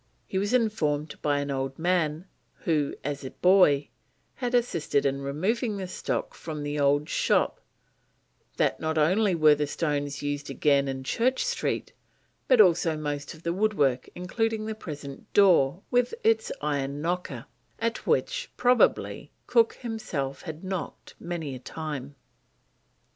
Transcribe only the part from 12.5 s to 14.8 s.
also most of the woodwork, including the